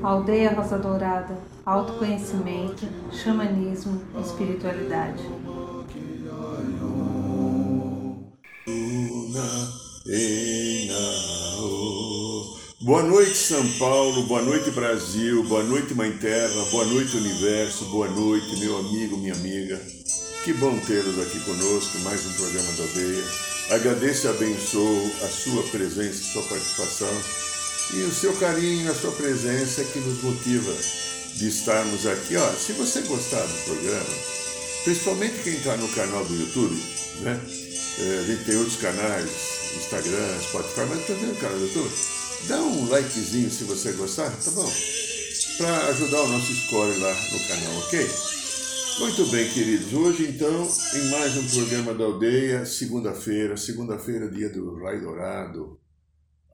[0.00, 1.36] Aldeia Rosa Dourada,
[1.66, 5.24] autoconhecimento, xamanismo, espiritualidade.
[12.80, 18.08] Boa noite, São Paulo, boa noite, Brasil, boa noite, Mãe Terra, boa noite, Universo, boa
[18.08, 19.80] noite, meu amigo, minha amiga.
[20.44, 23.53] Que bom tê-los aqui conosco, mais um programa da aldeia.
[23.70, 27.44] Agradeço e abençoo a sua presença, sua participação
[27.92, 30.74] e o seu carinho, a sua presença é que nos motiva
[31.34, 32.36] de estarmos aqui.
[32.36, 34.14] Ó, se você gostar do programa,
[34.84, 36.76] principalmente quem está no canal do YouTube,
[37.20, 37.40] né?
[37.98, 39.30] É, a gente tem outros canais,
[39.76, 41.94] Instagram, Spotify, mas vendo o canal do YouTube?
[42.48, 44.72] Dá um likezinho se você gostar, tá bom?
[45.58, 48.10] Para ajudar o nosso score lá no canal, ok?
[48.98, 49.92] Muito bem, queridos.
[49.92, 55.80] Hoje, então, em mais um programa da aldeia, segunda-feira, segunda-feira, dia do Raio Dourado,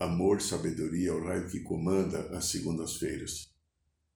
[0.00, 3.52] amor, sabedoria, o raio que comanda as segundas-feiras.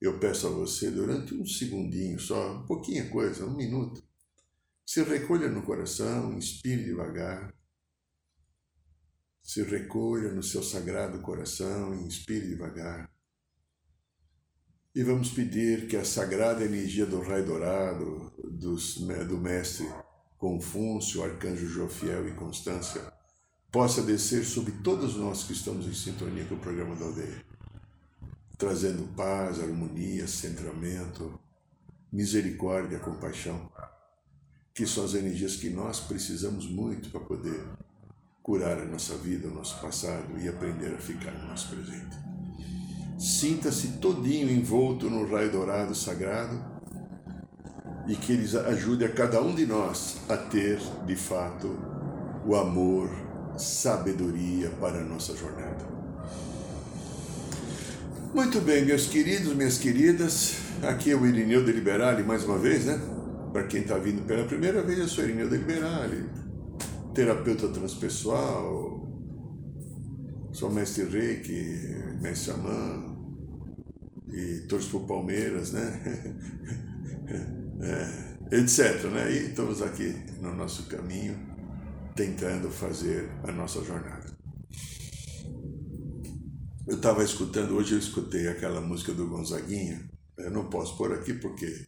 [0.01, 4.03] Eu peço a você, durante um segundinho só, pouquinho coisa, um minuto,
[4.87, 7.55] se recolha no coração, inspire devagar,
[9.43, 13.14] se recolha no seu sagrado coração, inspire devagar.
[14.95, 19.89] E vamos pedir que a sagrada energia do raio dourado, dos, do mestre
[20.39, 23.03] Confúcio, arcanjo Jofiel e Constância,
[23.73, 27.45] possa descer sobre todos nós que estamos em sintonia com o programa da aldeia,
[28.57, 31.41] trazendo paz, harmonia, centramento,
[32.13, 33.69] misericórdia, compaixão,
[34.73, 37.65] que são as energias que nós precisamos muito para poder
[38.45, 42.34] curar a nossa vida, o nosso passado e aprender a ficar no nosso presente.
[43.25, 46.63] Sinta-se todinho envolto no raio dourado sagrado
[48.07, 51.75] e que eles ajude a cada um de nós a ter, de fato,
[52.47, 53.09] o amor,
[53.57, 55.87] sabedoria para a nossa jornada.
[58.35, 62.85] Muito bem, meus queridos, minhas queridas, aqui é o Irineu de Liberale mais uma vez,
[62.85, 63.01] né?
[63.55, 66.29] Para quem está vindo pela primeira vez, eu sou Irineu de Liberale,
[67.15, 69.09] terapeuta transpessoal,
[70.53, 73.14] sou mestre reiki, mestre xamã,
[74.35, 76.03] e torço por Palmeiras, né?
[78.51, 79.05] é, etc.
[79.05, 79.33] Né?
[79.33, 81.39] E estamos aqui no nosso caminho,
[82.17, 84.35] tentando fazer a nossa jornada.
[86.87, 91.33] Eu estava escutando, hoje eu escutei aquela música do Gonzaguinha, eu não posso pôr aqui
[91.33, 91.87] porque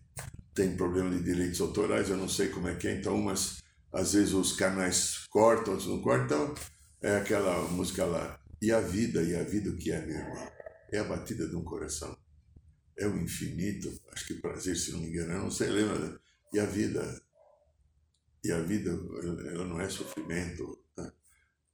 [0.54, 3.58] tem problema de direitos autorais, eu não sei como é que é, então, mas
[3.92, 6.54] às vezes os canais cortam, outros não cortam.
[7.02, 8.38] É aquela música lá.
[8.62, 10.48] E a vida, e a vida o que é, meu irmão?
[10.92, 12.16] É a batida de um coração.
[12.98, 16.18] É o infinito, acho que prazer, se não me engano, eu não sei, lembra?
[16.52, 17.22] E a vida,
[18.42, 21.12] e a vida, ela não é sofrimento, né?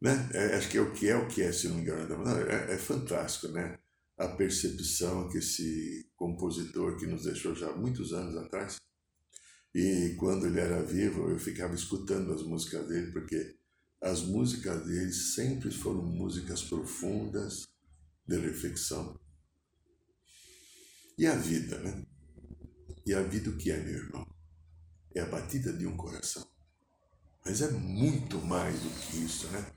[0.01, 0.31] né?
[0.33, 2.29] É, acho que é o que é o que é, se não me engano.
[2.29, 3.79] É, é fantástico, né?
[4.19, 8.77] A percepção que esse compositor que nos deixou já muitos anos atrás,
[9.75, 13.57] e quando ele era vivo, eu ficava escutando as músicas dele, porque
[14.01, 17.67] as músicas dele sempre foram músicas profundas
[18.27, 19.19] de reflexão.
[21.19, 22.05] E a vida, né?
[23.05, 24.27] E a vida o que é, meu irmão?
[25.15, 26.47] É a batida de um coração.
[27.45, 29.73] Mas é muito mais do que isso, né?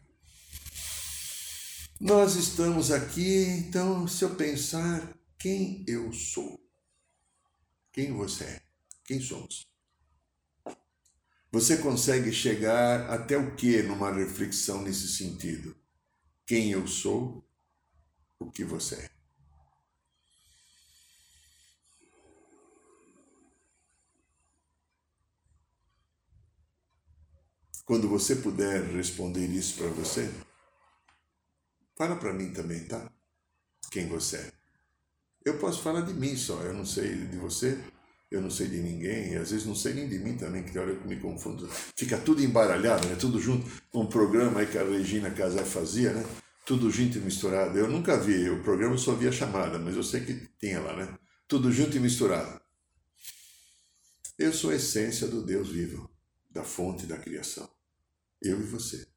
[2.00, 6.60] Nós estamos aqui, então, se eu pensar quem eu sou,
[7.92, 8.62] quem você é,
[9.04, 9.66] quem somos?
[11.52, 15.74] Você consegue chegar até o que numa reflexão nesse sentido?
[16.46, 17.48] Quem eu sou,
[18.38, 19.15] o que você é.
[27.86, 30.28] Quando você puder responder isso para você,
[31.96, 33.12] fala para mim também, tá?
[33.92, 34.52] Quem você é.
[35.46, 37.78] Eu posso falar de mim só, eu não sei de você,
[38.32, 40.72] eu não sei de ninguém, e às vezes não sei nem de mim também, que
[40.72, 41.70] tem hora que me confundo.
[41.96, 43.16] Fica tudo embaralhado, né?
[43.16, 43.70] Tudo junto.
[43.94, 46.26] Um programa aí que a Regina Casé fazia, né?
[46.66, 47.78] Tudo junto e misturado.
[47.78, 51.16] Eu nunca vi, o programa só via chamada, mas eu sei que tinha lá, né?
[51.48, 52.60] Tudo junto e misturado.
[54.40, 56.10] Eu sou a essência do Deus vivo,
[56.50, 57.75] da fonte da criação.
[58.42, 59.08] Eu e você.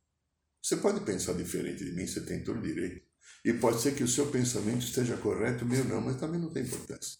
[0.63, 3.07] Você pode pensar diferente de mim, você tem todo direito.
[3.45, 6.51] E pode ser que o seu pensamento esteja correto, o meu não, mas também não
[6.51, 7.19] tem importância.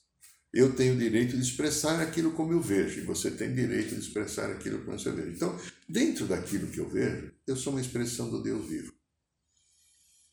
[0.53, 4.01] Eu tenho o direito de expressar aquilo como eu vejo, e você tem direito de
[4.01, 5.31] expressar aquilo como você vê.
[5.31, 5.59] Então,
[5.89, 8.93] dentro daquilo que eu vejo, eu sou uma expressão do Deus vivo.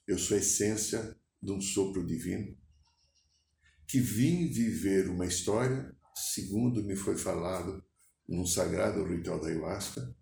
[0.08, 2.58] Eu sou a essência de um sopro divino
[3.88, 7.84] que vim viver uma história, segundo me foi falado
[8.28, 10.16] num sagrado ritual da ayahuasca.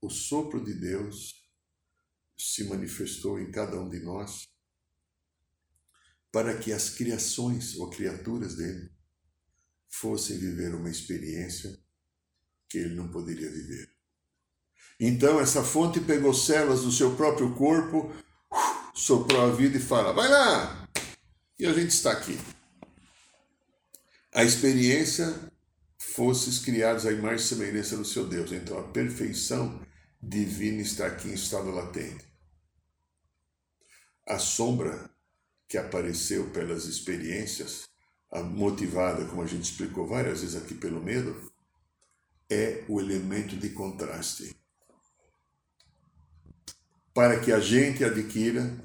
[0.00, 1.44] O sopro de Deus
[2.36, 4.48] se manifestou em cada um de nós
[6.32, 8.90] para que as criações ou criaturas dele
[9.88, 11.78] fossem viver uma experiência
[12.68, 13.92] que ele não poderia viver.
[14.98, 18.12] Então essa fonte pegou células do seu próprio corpo,
[18.94, 20.88] soprou a vida e fala: vai lá!
[21.58, 22.38] E a gente está aqui.
[24.32, 25.50] A experiência
[25.98, 28.52] fosses criados à imagem e semelhança do seu Deus.
[28.52, 29.80] Então a perfeição
[30.22, 32.24] divina está aqui em estado latente.
[34.26, 35.10] A sombra
[35.68, 37.88] que apareceu pelas experiências,
[38.52, 41.50] motivada, como a gente explicou várias vezes aqui, pelo medo,
[42.48, 44.56] é o elemento de contraste.
[47.14, 48.76] Para que a gente adquira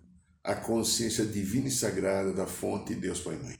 [0.43, 3.59] a consciência divina e sagrada da fonte Deus Pai e Mãe.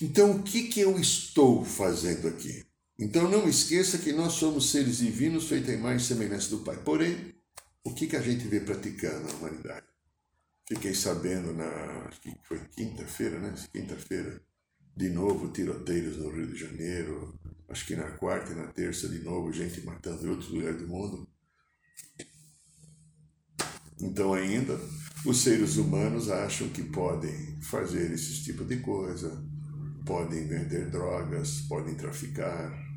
[0.00, 2.66] Então, o que, que eu estou fazendo aqui?
[3.02, 6.76] Então, não esqueça que nós somos seres divinos feitos em imagem e semelhança do Pai.
[6.84, 7.34] Porém,
[7.82, 9.86] o que, que a gente vê praticando na humanidade?
[10.68, 11.66] Fiquei sabendo na.
[12.06, 13.52] Acho que foi quinta-feira, né?
[13.72, 14.40] Quinta-feira,
[14.96, 17.36] de novo tiroteios no Rio de Janeiro.
[17.68, 20.86] Acho que na quarta e na terça, de novo, gente matando em outros lugares do
[20.86, 21.28] mundo.
[24.00, 24.78] Então, ainda,
[25.26, 29.44] os seres humanos acham que podem fazer esse tipo de coisa,
[30.06, 32.91] podem vender drogas, podem traficar,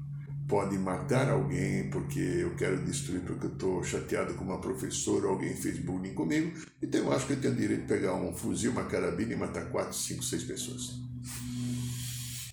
[0.48, 5.56] podem matar alguém porque eu quero destruir porque eu estou chateado com uma professora, alguém
[5.56, 6.52] fez bullying comigo,
[6.82, 9.66] então eu acho que eu tenho direito de pegar um fuzil, uma carabina e matar
[9.72, 10.94] quatro, cinco, seis pessoas.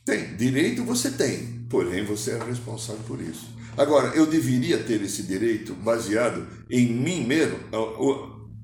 [0.04, 3.52] Tem, direito você tem, porém você é responsável por isso.
[3.76, 7.56] Agora, eu deveria ter esse direito baseado em mim mesmo.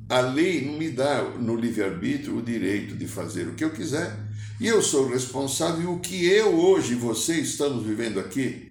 [0.09, 4.15] A lei me dá no livre-arbítrio o direito de fazer o que eu quiser
[4.61, 5.83] e eu sou responsável.
[5.83, 8.68] E o que eu hoje, você, estamos vivendo aqui,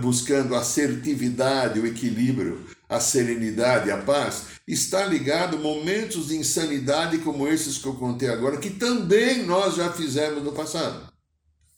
[0.00, 7.18] buscando a assertividade, o equilíbrio, a serenidade, a paz, está ligado a momentos de insanidade
[7.18, 11.12] como esses que eu contei agora, que também nós já fizemos no passado.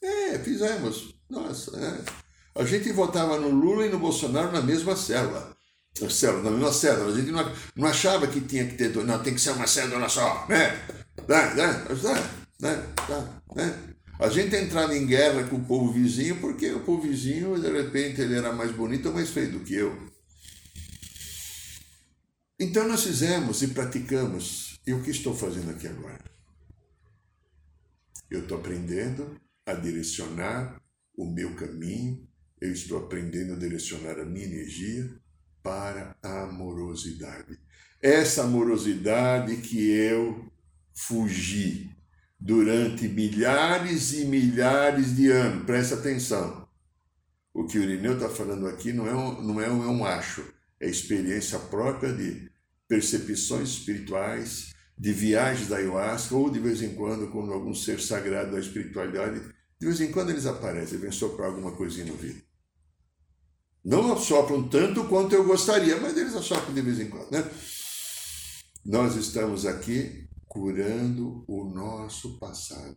[0.02, 1.14] É, fizemos.
[1.30, 2.60] Nossa, é.
[2.60, 5.54] A gente votava no Lula e no Bolsonaro na mesma célula.
[6.10, 7.12] Célula, na mesma célula.
[7.12, 8.94] A gente não, não achava que tinha que ter.
[8.94, 10.46] Não, tem que ser uma célula só.
[10.48, 10.78] Né?
[11.26, 11.54] Né?
[11.54, 11.84] Né?
[12.60, 12.86] Né?
[13.56, 13.74] Né?
[14.18, 18.20] A gente entrava em guerra com o povo vizinho porque o povo vizinho, de repente,
[18.20, 20.08] ele era mais bonito ou mais feio do que eu.
[22.58, 24.78] Então nós fizemos e praticamos.
[24.86, 26.24] E o que estou fazendo aqui agora?
[28.30, 30.80] Eu estou aprendendo a direcionar
[31.16, 32.28] o meu caminho,
[32.60, 35.10] eu estou aprendendo a direcionar a minha energia
[35.62, 37.58] para a amorosidade.
[38.02, 40.52] Essa amorosidade que eu
[40.94, 41.93] fugi,
[42.44, 45.64] durante milhares e milhares de anos.
[45.64, 46.68] Presta atenção.
[47.54, 50.04] O que o Irineu está falando aqui não é, um, não é um, é um
[50.04, 50.44] acho,
[50.78, 52.50] é experiência própria de
[52.86, 58.52] percepções espirituais, de viagens da ayahuasca, ou de vez em quando, quando algum ser sagrado
[58.52, 59.40] da espiritualidade,
[59.80, 62.42] de vez em quando eles aparecem, vêm soprar alguma coisinha no vidro.
[63.82, 67.42] Não assopram tanto quanto eu gostaria, mas eles assopram de vez em quando, né?
[68.84, 70.23] Nós estamos aqui
[70.54, 72.96] curando o nosso passado.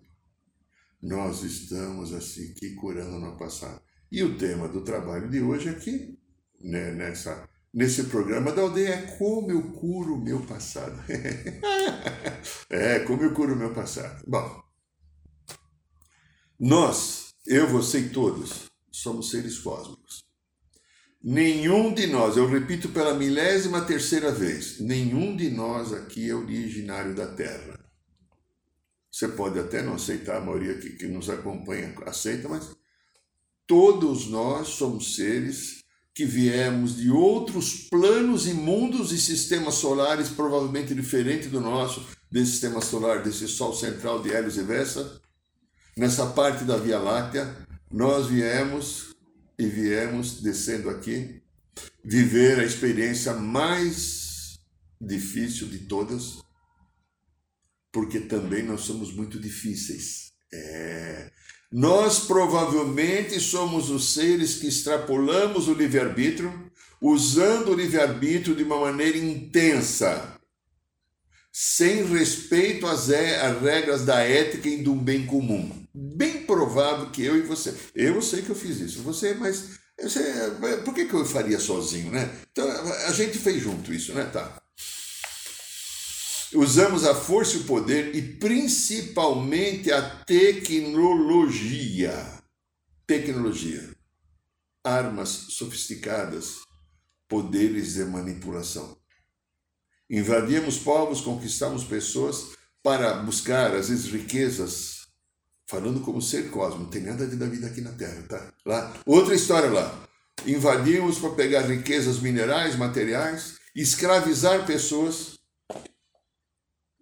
[1.02, 3.82] Nós estamos assim aqui curando o nosso passado.
[4.12, 6.20] E o tema do trabalho de hoje aqui,
[6.62, 11.04] né, nessa, nesse programa da aldeia é como eu curo o meu passado.
[12.70, 14.24] é, como eu curo o meu passado.
[14.28, 14.62] Bom,
[16.60, 20.27] nós, eu, você e todos, somos seres cósmicos.
[21.24, 27.16] Nenhum de nós, eu repito pela milésima terceira vez, nenhum de nós aqui é originário
[27.16, 27.80] da Terra.
[29.12, 32.70] Você pode até não aceitar, a maioria que, que nos acompanha aceita, mas
[33.66, 35.84] todos nós somos seres
[36.14, 42.52] que viemos de outros planos e mundos e sistemas solares provavelmente diferentes do nosso, desse
[42.52, 45.20] sistema solar, desse Sol central de Hélios e Vesta.
[45.96, 47.56] Nessa parte da Via Láctea,
[47.92, 49.07] nós viemos
[49.58, 51.42] e viemos descendo aqui
[52.04, 54.60] viver a experiência mais
[55.00, 56.40] difícil de todas,
[57.92, 60.32] porque também nós somos muito difíceis.
[60.54, 61.32] É.
[61.72, 66.72] Nós provavelmente somos os seres que extrapolamos o livre-arbítrio,
[67.02, 70.40] usando o livre-arbítrio de uma maneira intensa,
[71.52, 77.42] sem respeito às, regras da ética e do bem comum bem provável que eu e
[77.42, 77.76] você.
[77.96, 79.02] Eu sei que eu fiz isso.
[79.02, 79.80] Você, mas.
[80.00, 80.22] Você,
[80.86, 82.32] por que, que eu faria sozinho, né?
[82.52, 82.70] Então,
[83.08, 84.26] a gente fez junto isso, né?
[84.26, 84.62] Tá.
[86.54, 92.14] Usamos a força e o poder e principalmente a tecnologia.
[93.08, 93.90] Tecnologia.
[94.84, 96.60] Armas sofisticadas,
[97.28, 98.96] poderes de manipulação.
[100.10, 104.97] Invadíamos povos, conquistávamos pessoas para buscar, às vezes, riquezas,
[105.68, 108.54] falando como ser cósmico, não tem nada ver da vida aqui na Terra, tá?
[108.66, 110.08] Lá, outra história lá.
[110.46, 115.38] Invadíamos para pegar riquezas minerais, materiais, escravizar pessoas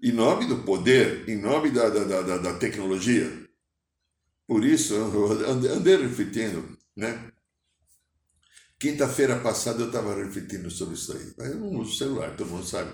[0.02, 3.32] em nome do poder, em nome da, da, da, da tecnologia.
[4.48, 7.32] Por isso, andei refletindo, né?
[8.80, 11.56] Quinta-feira passada eu estava refletindo sobre isso aí.
[11.56, 12.92] Não uso celular, todo mundo sabe.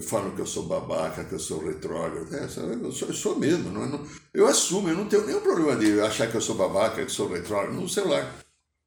[0.00, 2.34] Falam que eu sou babaca, que eu sou retrógrado.
[2.34, 3.70] É, eu, sou, eu sou mesmo.
[3.70, 7.04] Não, não, eu assumo, eu não tenho nenhum problema de achar que eu sou babaca,
[7.04, 7.74] que sou retrógrado.
[7.74, 8.42] No celular.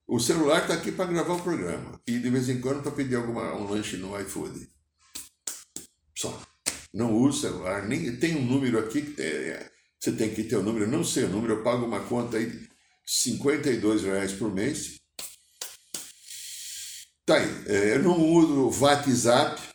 [0.08, 2.02] O celular está aqui para gravar o programa.
[2.08, 4.68] E de vez em quando para pedir alguma, um lanche no iFood.
[6.16, 6.42] Só.
[6.92, 7.88] Não uso celular.
[7.88, 9.70] Nem, tem um número aqui que é,
[10.00, 10.86] você tem que ter o um número.
[10.86, 11.54] Eu não sei o número.
[11.54, 12.68] Eu pago uma conta aí de
[13.06, 15.00] 52 reais por mês.
[17.26, 17.64] Tá aí.
[17.68, 19.75] É, eu não uso WhatsApp.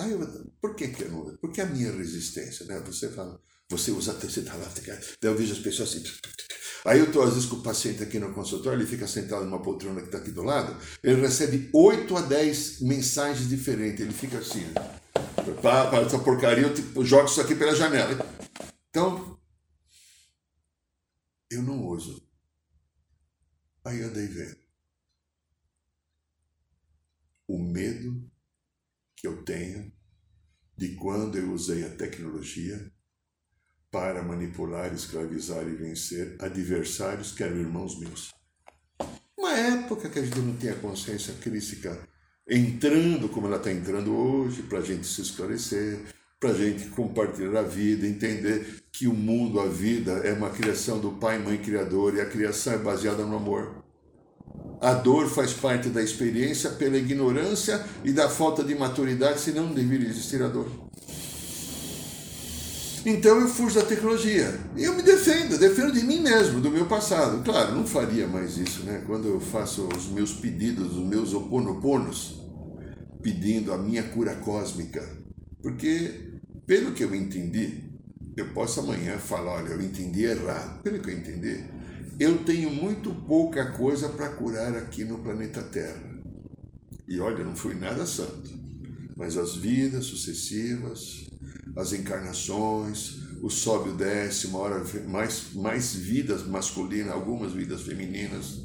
[0.00, 0.20] Aí eu,
[0.60, 1.38] por que, que eu não uso?
[1.38, 2.80] Porque a minha resistência, né?
[2.80, 6.04] Você fala, você usa, você tá lá, daí eu vejo as pessoas assim.
[6.84, 9.62] Aí eu estou, às vezes, com o paciente aqui no consultório, ele fica sentado numa
[9.62, 14.00] poltrona que está aqui do lado, ele recebe 8 a 10 mensagens diferentes.
[14.00, 14.66] Ele fica assim,
[15.62, 18.18] para, para essa porcaria, eu tipo, jogo isso aqui pela janela.
[18.90, 19.40] Então,
[21.50, 22.22] eu não uso.
[23.84, 24.58] Aí andei vendo.
[27.46, 28.30] O medo
[29.24, 29.90] que eu tenho
[30.76, 32.92] de quando eu usei a tecnologia
[33.90, 38.34] para manipular, escravizar e vencer adversários que eram irmãos meus.
[39.34, 41.98] Uma época que a gente não tinha consciência crítica
[42.46, 46.00] entrando como ela está entrando hoje, para a gente se esclarecer,
[46.38, 51.00] para a gente compartilhar a vida, entender que o mundo, a vida, é uma criação
[51.00, 53.83] do Pai, Mãe, Criador e a criação é baseada no amor.
[54.80, 59.74] A dor faz parte da experiência pela ignorância e da falta de maturidade, senão não
[59.74, 60.68] deveria existir a dor.
[63.06, 64.58] Então eu fujo da tecnologia.
[64.76, 67.42] Eu me defendo, defendo de mim mesmo, do meu passado.
[67.44, 69.02] Claro, não faria mais isso, né?
[69.06, 72.40] Quando eu faço os meus pedidos, os meus oponoponos,
[73.22, 75.06] pedindo a minha cura cósmica.
[75.62, 77.84] Porque, pelo que eu entendi,
[78.36, 80.82] eu posso amanhã falar, olha, eu entendi errado.
[80.82, 81.62] Pelo que eu entendi,
[82.18, 86.14] eu tenho muito pouca coisa para curar aqui no planeta Terra.
[87.08, 88.50] E olha, não fui nada santo,
[89.16, 91.28] mas as vidas sucessivas,
[91.76, 97.82] as encarnações, o sobe e o desce, uma hora mais, mais vidas masculinas, algumas vidas
[97.82, 98.60] femininas,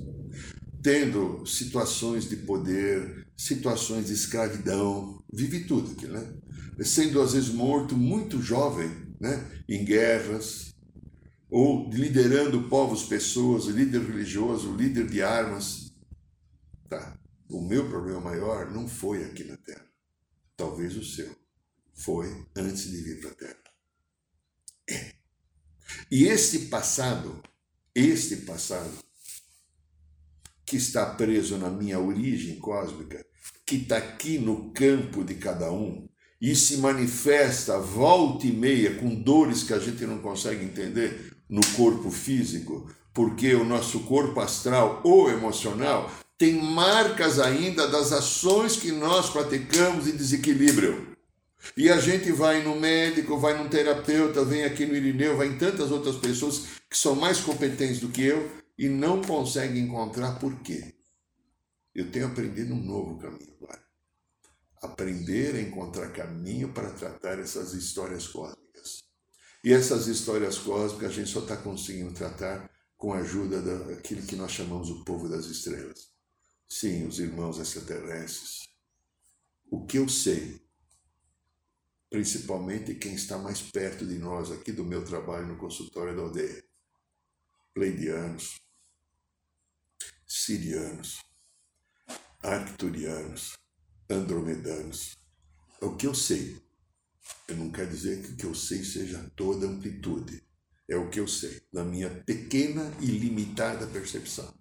[0.81, 6.25] tendo situações de poder, situações de escravidão, vive tudo aqui, né?
[6.81, 8.89] Sendo às vezes morto muito jovem,
[9.19, 9.45] né?
[9.67, 10.73] Em guerras,
[11.49, 15.91] ou liderando povos, pessoas, líder religioso, líder de armas.
[16.87, 17.17] Tá.
[17.49, 19.85] O meu problema maior não foi aqui na Terra.
[20.55, 21.35] Talvez o seu.
[21.93, 23.63] Foi antes de vir para a Terra.
[24.89, 25.13] É.
[26.11, 27.41] E este passado,
[27.95, 28.93] este passado,
[30.65, 33.25] que está preso na minha origem cósmica,
[33.65, 36.07] que está aqui no campo de cada um,
[36.39, 41.61] e se manifesta volta e meia com dores que a gente não consegue entender, no
[41.75, 48.91] corpo físico, porque o nosso corpo astral ou emocional tem marcas ainda das ações que
[48.91, 51.09] nós praticamos em desequilíbrio.
[51.75, 55.57] E a gente vai no médico, vai no terapeuta, vem aqui no Irineu, vai em
[55.57, 60.55] tantas outras pessoas que são mais competentes do que eu e não consegue encontrar por
[60.61, 60.93] quê.
[61.93, 63.83] Eu tenho aprendido um novo caminho agora.
[64.81, 68.68] Aprender a encontrar caminho para tratar essas histórias cósmicas.
[69.63, 74.35] E essas histórias cósmicas a gente só está conseguindo tratar com a ajuda daquilo que
[74.35, 76.11] nós chamamos o povo das estrelas.
[76.67, 78.69] Sim, os irmãos extraterrestres.
[79.69, 80.61] O que eu sei,
[82.09, 86.63] principalmente quem está mais perto de nós aqui do meu trabalho no consultório da aldeia,
[87.73, 88.61] pleidianos,
[90.25, 91.19] sirianos,
[92.41, 93.57] arcturianos,
[94.09, 95.17] andromedanos.
[95.81, 96.61] O que eu sei
[97.48, 100.43] eu não quero dizer que o que eu sei seja toda amplitude.
[100.88, 104.51] É o que eu sei, na minha pequena e limitada percepção.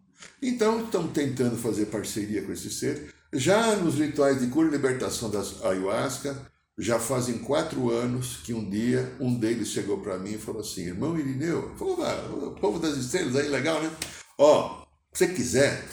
[0.43, 3.15] Então, estamos tentando fazer parceria com esse ser.
[3.33, 8.69] Já nos rituais de cura e libertação das ayahuasca, já fazem quatro anos que um
[8.69, 13.37] dia um deles chegou para mim e falou assim: Irmão Irineu, o povo das estrelas
[13.37, 13.91] aí, legal, né?
[14.39, 15.85] Ó, se quiser,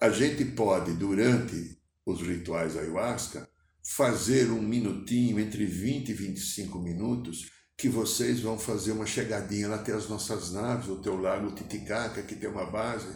[0.00, 3.48] a gente pode, durante os rituais ayahuasca,
[3.82, 9.76] fazer um minutinho, entre 20 e 25 minutos, que vocês vão fazer uma chegadinha lá
[9.76, 13.06] até as nossas naves, o teu lago Titicaca, que tem uma base.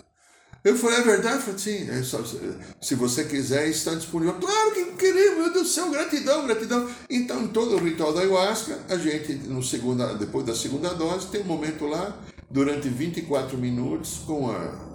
[0.65, 1.37] Eu falei, é verdade?
[1.37, 2.25] Eu falei, sim, é só,
[2.81, 4.41] se você quiser, está disponível.
[4.41, 6.91] Claro que queremos, meu Deus do céu, gratidão, gratidão.
[7.11, 11.27] Então, em todo o ritual da ayahuasca, a gente, no segunda, depois da segunda dose,
[11.27, 12.19] tem um momento lá,
[12.51, 14.94] durante 24 minutos, com a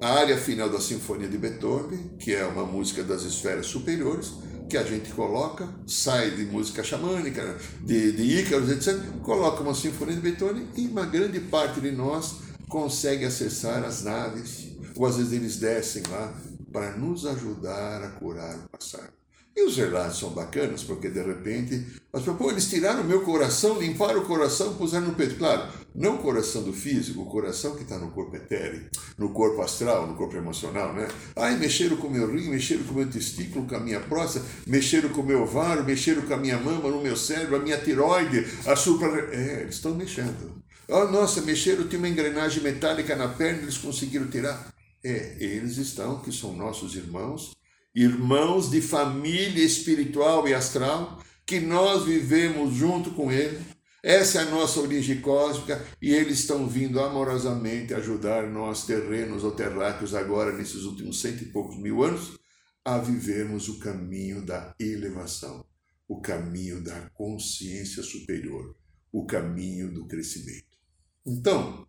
[0.00, 4.32] a área final da Sinfonia de Beethoven, que é uma música das esferas superiores,
[4.68, 10.14] que a gente coloca, sai de música xamânica, de, de Ícaros, etc., coloca uma Sinfonia
[10.14, 12.36] de Beethoven e uma grande parte de nós
[12.68, 16.32] consegue acessar as naves, ou às vezes eles descem lá
[16.72, 19.17] para nos ajudar a curar o passado.
[19.58, 23.80] E os relatos são bacanas, porque de repente, mas, pô, eles tiraram o meu coração,
[23.80, 25.34] limparam o coração, puseram no peito.
[25.34, 28.88] Claro, não o coração do físico, o coração que está no corpo etéreo,
[29.18, 31.08] no corpo astral, no corpo emocional, né?
[31.34, 34.46] Ai, mexeram com o meu rim, mexeram com o meu testículo, com a minha próstata,
[34.64, 37.78] mexeram com o meu ovário, mexeram com a minha mama, no meu cérebro, a minha
[37.78, 39.08] tiroide, a supra...
[39.34, 40.62] É, eles estão mexendo.
[40.86, 44.72] Oh, nossa, mexeram, tinha uma engrenagem metálica na perna, eles conseguiram tirar.
[45.02, 47.57] É, eles estão, que são nossos irmãos,
[47.94, 53.58] irmãos de família espiritual e astral, que nós vivemos junto com ele.
[54.02, 59.50] Essa é a nossa origem cósmica e eles estão vindo amorosamente ajudar nós, terrenos ou
[59.52, 62.38] terráqueos, agora, nesses últimos cento e poucos mil anos,
[62.84, 65.66] a vivermos o caminho da elevação,
[66.06, 68.76] o caminho da consciência superior,
[69.12, 70.78] o caminho do crescimento.
[71.26, 71.86] Então,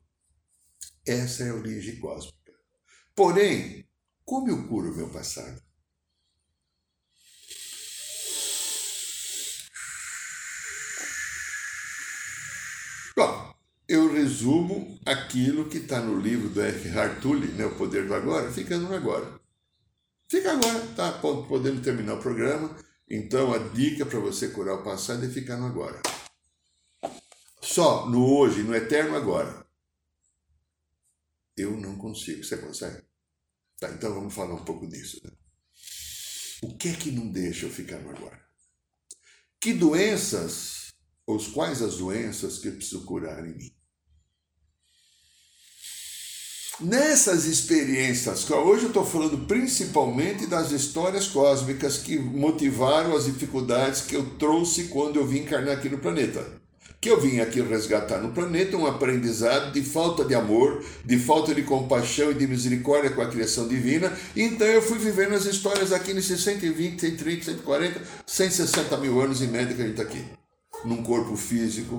[1.06, 2.54] essa é a origem cósmica.
[3.16, 3.88] Porém,
[4.26, 5.62] como eu curo o meu passado?
[13.20, 13.54] Bom,
[13.86, 18.50] eu resumo aquilo que está no livro do Eckhart Tolle, né, O Poder do Agora,
[18.50, 19.38] ficando no agora.
[20.32, 21.12] Fica agora, tá?
[21.20, 22.74] Podemos terminar o programa.
[23.10, 26.02] Então, a dica para você curar o passado é ficar no agora.
[27.62, 29.68] Só no hoje, no eterno agora.
[31.58, 32.42] Eu não consigo.
[32.42, 33.04] Você consegue?
[33.82, 35.20] Tá, então vamos falar um pouco disso.
[35.26, 35.32] Né?
[36.64, 38.42] O que é que não deixa eu ficar no agora?
[39.60, 40.89] Que doenças
[41.36, 43.72] os quais as doenças que eu preciso curar em mim.
[46.82, 54.16] Nessas experiências, hoje eu estou falando principalmente das histórias cósmicas que motivaram as dificuldades que
[54.16, 56.58] eu trouxe quando eu vim encarnar aqui no planeta.
[57.02, 61.54] Que eu vim aqui resgatar no planeta um aprendizado de falta de amor, de falta
[61.54, 64.18] de compaixão e de misericórdia com a criação divina.
[64.36, 69.48] Então eu fui vivendo as histórias aqui nesses 120, 130, 140, 160 mil anos em
[69.48, 70.39] média que a gente está aqui
[70.86, 71.98] num corpo físico,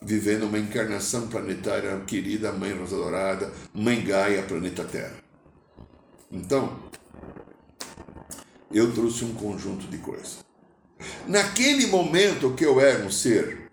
[0.00, 5.16] vivendo uma encarnação planetária querida, Mãe Rosa Dourada, Mãe Gaia, planeta Terra.
[6.30, 6.78] Então,
[8.70, 10.44] eu trouxe um conjunto de coisas.
[11.26, 13.70] Naquele momento que eu era um ser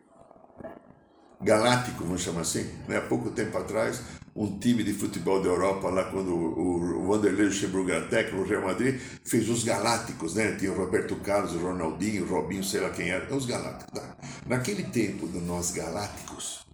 [1.41, 2.97] galáctico, vamos chamar assim, né?
[2.97, 4.01] há pouco tempo atrás,
[4.35, 8.99] um time de futebol da Europa, lá quando o, Vanderlei Luxemburgo era o Real Madrid,
[9.23, 10.55] fez os Galácticos, né?
[10.57, 13.97] Tinha o Roberto Carlos, o Ronaldinho, o Robinho, sei lá quem era, os Galácticos.
[13.97, 14.17] Tá?
[14.45, 16.65] Naquele tempo do nós Galácticos,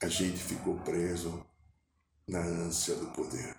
[0.00, 1.44] a gente ficou preso
[2.28, 3.56] na ânsia do poder.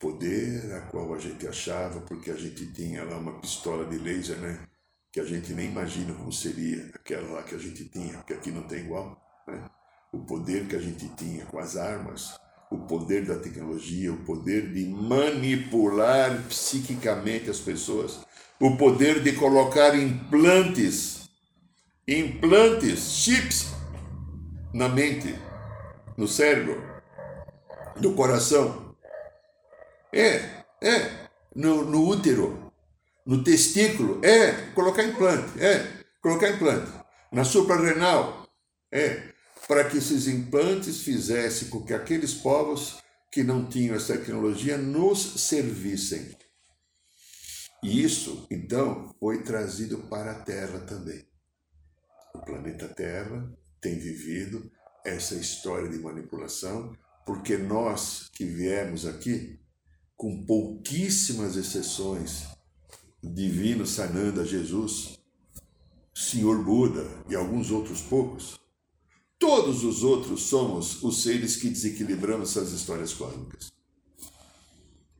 [0.00, 4.38] Poder a qual a gente achava, porque a gente tinha lá uma pistola de laser,
[4.38, 4.66] né?
[5.12, 8.50] Que a gente nem imagina como seria aquela lá que a gente tinha, que aqui
[8.50, 9.64] não tem igual né?
[10.12, 12.38] o poder que a gente tinha com as armas,
[12.70, 18.20] o poder da tecnologia, o poder de manipular psiquicamente as pessoas,
[18.60, 21.28] o poder de colocar implantes,
[22.06, 23.72] implantes, chips
[24.72, 25.34] na mente,
[26.16, 26.82] no cérebro,
[28.00, 28.94] no coração.
[30.12, 32.72] É, é, no, no útero,
[33.24, 35.86] no testículo, é, colocar implante, é,
[36.20, 36.90] colocar implante.
[37.32, 38.48] Na suprarrenal,
[38.92, 39.29] é,
[39.70, 42.98] para que esses implantes fizessem com que aqueles povos
[43.30, 46.36] que não tinham essa tecnologia nos servissem.
[47.80, 51.24] E isso, então, foi trazido para a Terra também.
[52.34, 53.48] O planeta Terra
[53.80, 54.68] tem vivido
[55.04, 56.92] essa história de manipulação,
[57.24, 59.56] porque nós que viemos aqui,
[60.16, 62.44] com pouquíssimas exceções,
[63.22, 65.16] Divino Sananda Jesus,
[66.12, 68.59] Senhor Buda e alguns outros poucos,
[69.40, 73.72] Todos os outros somos os seres que desequilibramos essas histórias cósmicas.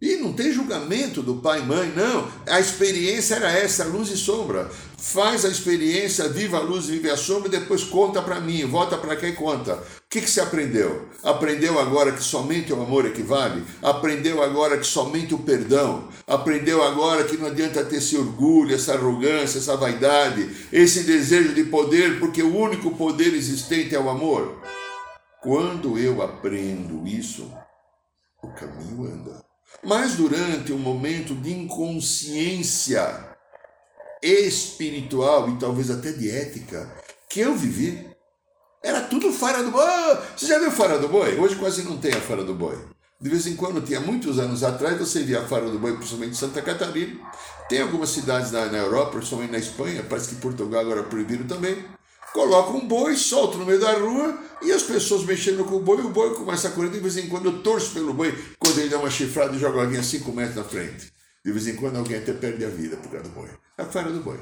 [0.01, 2.27] E não tem julgamento do pai e mãe, não.
[2.49, 4.71] A experiência era essa, luz e sombra.
[4.97, 8.97] Faz a experiência, viva a luz, vive a sombra e depois conta para mim, volta
[8.97, 9.75] para e conta.
[9.75, 11.07] O que, que você aprendeu?
[11.23, 13.63] Aprendeu agora que somente o amor equivale?
[13.83, 16.09] Aprendeu agora que somente o perdão?
[16.27, 21.65] Aprendeu agora que não adianta ter esse orgulho, essa arrogância, essa vaidade, esse desejo de
[21.65, 24.63] poder, porque o único poder existente é o amor?
[25.43, 27.53] Quando eu aprendo isso,
[28.43, 29.50] o caminho anda.
[29.83, 33.29] Mas durante um momento de inconsciência
[34.23, 36.93] espiritual e talvez até de ética
[37.29, 38.07] que eu vivi,
[38.83, 40.19] era tudo fora do boi.
[40.37, 41.39] Você já viu fora do boi?
[41.39, 42.77] Hoje quase não tem a fora do boi.
[43.21, 46.33] De vez em quando, tinha muitos anos atrás, você via a fora do boi, principalmente
[46.33, 47.21] em Santa Catarina.
[47.69, 51.85] Tem algumas cidades na, na Europa, principalmente na Espanha, parece que Portugal agora proibiram também.
[52.33, 56.01] Coloca um boi, solta no meio da rua e as pessoas mexendo com o boi,
[56.01, 56.91] o boi começa a correr.
[56.91, 59.81] De vez em quando eu torço pelo boi, quando ele dá uma chifrada e joga
[59.81, 61.13] alguém a 5 metros na frente.
[61.45, 63.49] De vez em quando alguém até perde a vida por causa do boi.
[63.77, 64.39] É a fora do boi.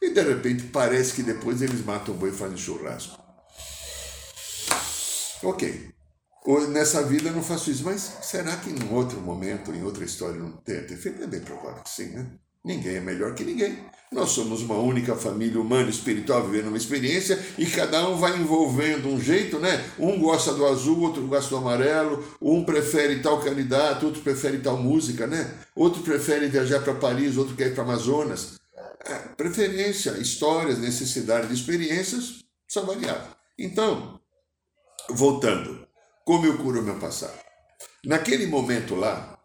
[0.00, 3.18] E de repente parece que depois eles matam o boi e fazem churrasco.
[5.42, 5.92] Ok.
[6.68, 10.38] Nessa vida eu não faço isso, mas será que em outro momento, em outra história,
[10.38, 11.22] não tem feito?
[11.22, 12.26] É bem provável que sim, né?
[12.64, 13.78] Ninguém é melhor que ninguém.
[14.10, 19.08] Nós somos uma única família humana espiritual vivendo uma experiência e cada um vai envolvendo
[19.08, 19.84] um jeito, né?
[19.98, 24.78] Um gosta do azul, outro gosta do amarelo, um prefere tal candidato, outro prefere tal
[24.78, 25.52] música, né?
[25.74, 28.54] Outro prefere viajar para Paris, outro quer ir para Amazonas.
[29.04, 33.28] É, preferência, histórias, necessidade de experiências são variadas.
[33.58, 34.18] Então,
[35.10, 35.86] voltando,
[36.24, 37.38] como eu curo meu passado?
[38.06, 39.38] Naquele momento lá,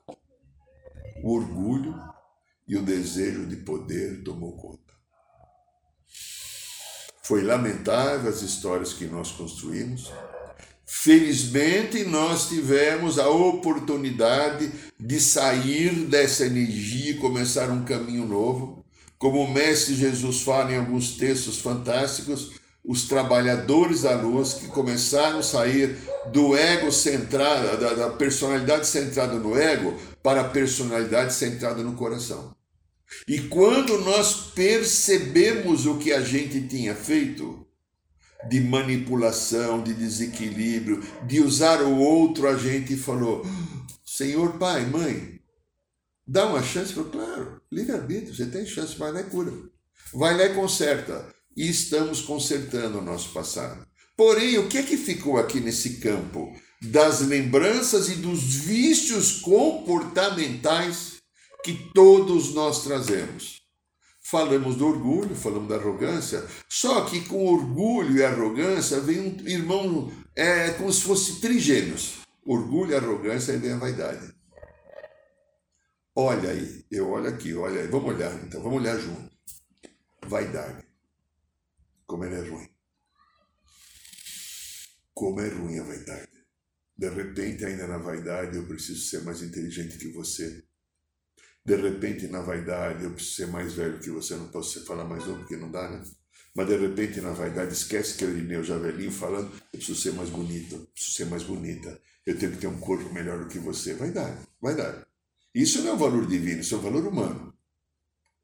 [1.23, 2.08] o orgulho
[2.69, 4.93] e o desejo de poder tomou conta.
[7.23, 10.11] Foi lamentável as histórias que nós construímos.
[10.85, 18.85] Felizmente, nós tivemos a oportunidade de sair dessa energia e começar um caminho novo.
[19.17, 22.51] Como o Mestre Jesus fala em alguns textos fantásticos,
[22.83, 25.97] os trabalhadores da luz que começaram a sair
[26.31, 32.58] do ego centrado, da, da personalidade centrada no ego, para a personalidade centrada no coração.
[33.27, 37.65] E quando nós percebemos o que a gente tinha feito,
[38.47, 43.45] de manipulação, de desequilíbrio, de usar o outro, a gente falou:
[44.05, 45.39] Senhor, pai, mãe,
[46.25, 46.93] dá uma chance.
[46.93, 49.51] Falou, claro, livre-arbítrio, você tem chance, vai lá e cura.
[50.13, 51.33] Vai lá e conserta.
[51.55, 53.85] E estamos consertando o nosso passado.
[54.15, 56.53] Porém, o que é que ficou aqui nesse campo?
[56.81, 61.18] Das lembranças e dos vícios comportamentais
[61.63, 63.59] que todos nós trazemos.
[64.21, 70.11] Falamos do orgulho, falamos da arrogância, só que com orgulho e arrogância vem um irmão,
[70.35, 72.19] é como se fosse trigêmeos.
[72.45, 74.33] Orgulho e arrogância, aí vem a vaidade.
[76.15, 79.31] Olha aí, eu olho aqui, olha aí, vamos olhar então, vamos olhar junto.
[80.27, 80.85] Vaidade.
[82.05, 82.69] Como ela é ruim.
[85.13, 86.29] Como é ruim a vaidade.
[86.97, 90.63] De repente, ainda na vaidade, eu preciso ser mais inteligente que você.
[91.65, 95.27] De repente, na vaidade, eu preciso ser mais velho que você, não posso falar mais
[95.27, 96.01] um porque não dá, né?
[96.55, 100.13] Mas de repente, na vaidade, esquece que o Irineu já velhinho falando, eu preciso ser
[100.13, 103.47] mais bonito, eu preciso ser mais bonita, eu tenho que ter um corpo melhor do
[103.47, 103.93] que você.
[103.93, 105.05] Vaidade, vaidade.
[105.53, 107.53] Isso não é um valor divino, isso é um valor humano.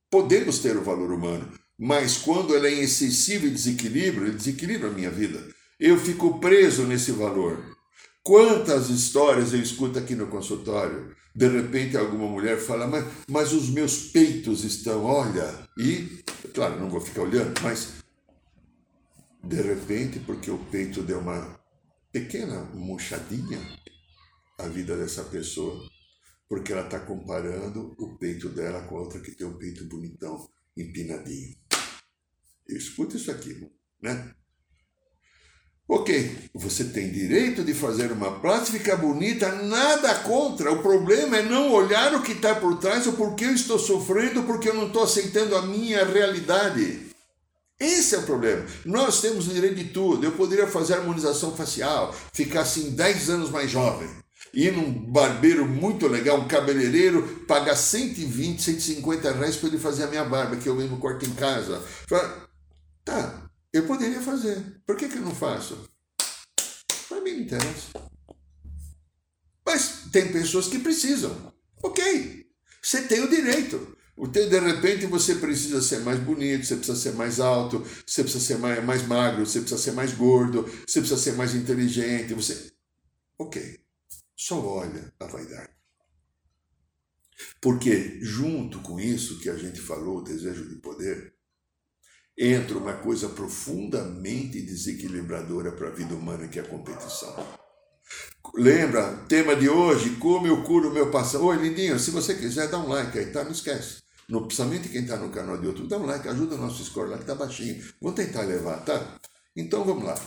[0.09, 4.93] Podemos ter o valor humano, mas quando ela é excessivo e desequilíbrio, ele desequilibra a
[4.93, 5.45] minha vida.
[5.79, 7.74] Eu fico preso nesse valor.
[8.25, 11.15] Quantas histórias eu escuto aqui no consultório?
[11.35, 15.47] De repente alguma mulher fala, mas, mas os meus peitos estão, olha.
[15.77, 18.03] E, claro, não vou ficar olhando, mas
[19.43, 21.59] de repente, porque o peito deu uma
[22.11, 23.59] pequena murchadinha,
[24.57, 25.87] a vida dessa pessoa,
[26.49, 30.49] porque ela está comparando o peito dela com a outra que tem um peito bonitão,
[30.75, 31.55] empinadinho.
[32.67, 33.69] Escuta isso aqui,
[34.01, 34.33] né?
[35.87, 40.71] Ok, você tem direito de fazer uma plástica bonita, nada contra.
[40.71, 44.41] O problema é não olhar o que está por trás, o porquê eu estou sofrendo,
[44.43, 47.05] porque eu não estou aceitando a minha realidade.
[47.79, 48.65] Esse é o problema.
[48.83, 50.25] Nós temos o direito de tudo.
[50.25, 54.09] Eu poderia fazer harmonização facial, ficar assim 10 anos mais jovem.
[54.55, 60.07] Ir num barbeiro muito legal, um cabeleireiro, pagar 120, 150 reais para ele fazer a
[60.07, 61.79] minha barba, que eu mesmo corto em casa.
[63.03, 63.44] Tá,
[63.77, 64.81] eu poderia fazer.
[64.85, 65.89] Por que, que eu não faço?
[67.09, 67.89] Para mim não interessa.
[69.65, 71.53] Mas tem pessoas que precisam.
[71.83, 72.47] Ok,
[72.81, 73.95] você tem o direito.
[74.31, 78.57] De repente você precisa ser mais bonito, você precisa ser mais alto, você precisa ser
[78.57, 82.33] mais, mais magro, você precisa ser mais gordo, você precisa ser mais inteligente.
[82.33, 82.71] Você.
[83.37, 83.83] Ok.
[84.37, 85.75] Só olha a vaidade.
[87.59, 91.34] Porque, junto com isso que a gente falou, o desejo de poder,
[92.37, 97.35] entra uma coisa profundamente desequilibradora para a vida humana, que é a competição.
[98.53, 101.45] Lembra, tema de hoje, como eu curo o meu passado.
[101.45, 103.43] Oi, lindinho, se você quiser, dá um like aí, tá?
[103.43, 104.03] Não esquece.
[104.27, 107.09] No, principalmente quem está no canal de YouTube, dá um like, ajuda o nosso score
[107.09, 107.83] lá que tá baixinho.
[108.01, 109.19] Vou tentar levar, tá?
[109.55, 110.19] Então vamos lá.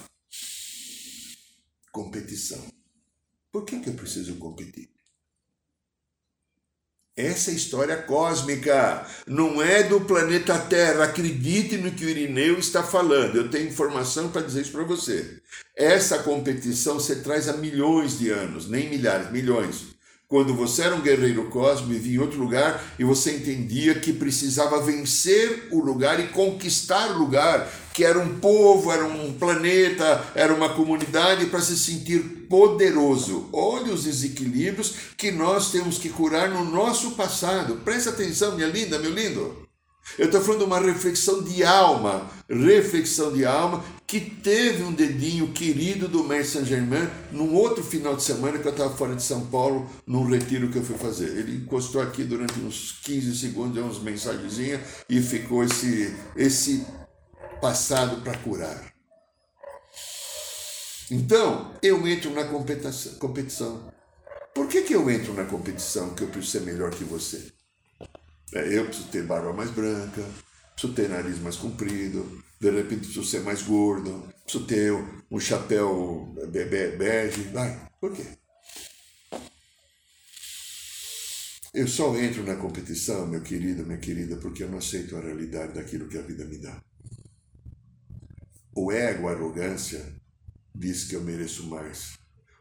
[1.92, 2.64] competição.
[3.50, 4.97] Por que, que eu preciso competir?
[7.18, 11.02] Essa é história cósmica, não é do planeta Terra.
[11.02, 13.34] Acredite no que o Irineu está falando.
[13.34, 15.40] Eu tenho informação para dizer isso para você.
[15.74, 19.97] Essa competição você traz há milhões de anos, nem milhares, milhões.
[20.30, 24.78] Quando você era um guerreiro cósmico vinha em outro lugar e você entendia que precisava
[24.82, 30.52] vencer o lugar e conquistar o lugar, que era um povo, era um planeta, era
[30.52, 33.48] uma comunidade para se sentir poderoso.
[33.54, 37.76] Olha os desequilíbrios que nós temos que curar no nosso passado.
[37.76, 39.67] Presta atenção, minha linda, meu lindo.
[40.16, 45.52] Eu estou falando de uma reflexão de alma, reflexão de alma, que teve um dedinho
[45.52, 49.46] querido do Mestre Saint-Germain num outro final de semana que eu estava fora de São
[49.46, 51.36] Paulo, num retiro que eu fui fazer.
[51.36, 56.86] Ele encostou aqui durante uns 15 segundos, deu uns mensagenzinhas e ficou esse, esse
[57.60, 58.92] passado para curar.
[61.10, 63.92] Então, eu entro na competição.
[64.54, 67.57] Por que, que eu entro na competição que eu preciso ser melhor que você?
[68.54, 70.24] É, eu preciso ter barba mais branca,
[70.72, 74.92] preciso ter nariz mais comprido, de repente preciso ser mais gordo, preciso ter
[75.30, 77.42] um chapéu bege.
[77.52, 78.24] Vai, por quê?
[81.74, 85.74] Eu só entro na competição, meu querido, minha querida, porque eu não aceito a realidade
[85.74, 86.82] daquilo que a vida me dá.
[88.74, 90.14] O ego, a arrogância,
[90.74, 92.18] diz que eu mereço mais,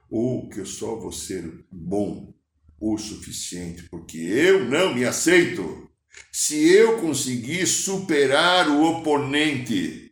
[0.10, 2.34] ou que eu só vou ser bom
[2.80, 5.88] o suficiente, porque eu não me aceito.
[6.32, 10.08] Se eu conseguir superar o oponente,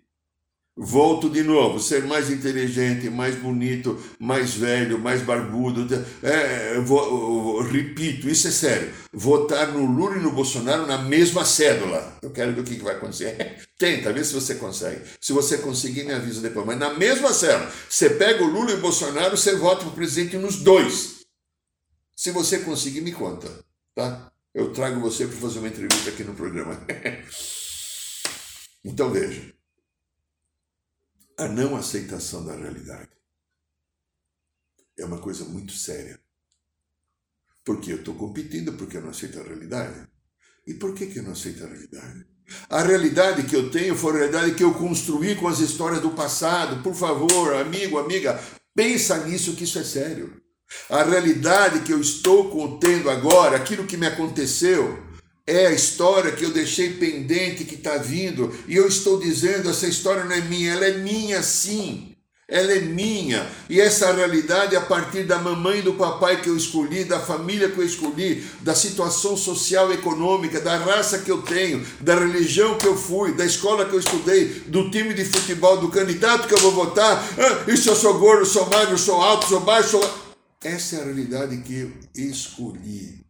[0.78, 5.88] volto de novo, ser mais inteligente, mais bonito, mais velho, mais barbudo,
[6.21, 12.17] é, vou, repito, isso é sério, votar no Lula e no Bolsonaro na mesma cédula.
[12.21, 13.63] Eu quero ver o que vai acontecer.
[13.80, 15.01] Tenta, vê se você consegue.
[15.21, 16.65] Se você conseguir, me avisa depois.
[16.65, 19.95] Mas na mesma cédula, você pega o Lula e o Bolsonaro, você vota para o
[19.95, 21.14] presidente nos dois.
[22.15, 23.47] Se você conseguir, me conta,
[23.93, 24.32] tá?
[24.54, 26.82] Eu trago você para fazer uma entrevista aqui no programa.
[28.86, 29.54] então veja,
[31.38, 33.10] a não aceitação da realidade
[34.97, 36.17] é uma coisa muito séria.
[37.65, 40.08] Porque eu estou competindo porque eu não aceito a realidade.
[40.65, 42.25] E por que, que eu não aceito a realidade?
[42.69, 46.12] A realidade que eu tenho foi a realidade que eu construí com as histórias do
[46.12, 46.82] passado.
[46.82, 48.39] Por favor, amigo, amiga,
[48.73, 50.44] pensa nisso que isso é sério.
[50.89, 54.99] A realidade que eu estou contendo agora, aquilo que me aconteceu,
[55.47, 59.88] é a história que eu deixei pendente, que está vindo, e eu estou dizendo: essa
[59.88, 62.12] história não é minha, ela é minha sim.
[62.47, 63.49] Ela é minha.
[63.67, 67.71] E essa realidade, a partir da mamãe e do papai que eu escolhi, da família
[67.71, 72.78] que eu escolhi, da situação social e econômica, da raça que eu tenho, da religião
[72.78, 76.54] que eu fui, da escola que eu estudei, do time de futebol, do candidato que
[76.54, 77.28] eu vou votar.
[77.36, 80.24] Ah, e se eu sou gordo, sou magro, sou alto, sou baixo, sou
[80.65, 83.23] essa é a realidade que eu escolhi.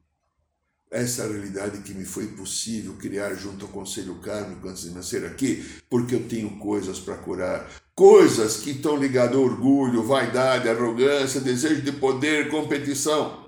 [0.89, 4.91] Essa é a realidade que me foi possível criar junto ao Conselho Kármico antes de
[4.91, 7.69] nascer aqui, porque eu tenho coisas para curar.
[7.93, 13.45] Coisas que estão ligadas ao orgulho, vaidade, arrogância, desejo de poder, competição.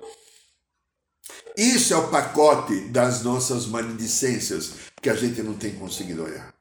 [1.56, 6.54] Isso é o pacote das nossas maledicências que a gente não tem conseguido olhar.